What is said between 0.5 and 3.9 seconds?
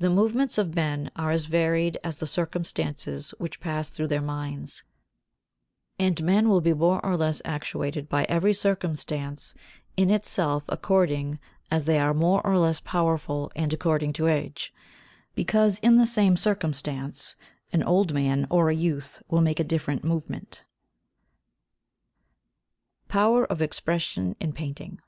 of men are as varied as the circumstances which pass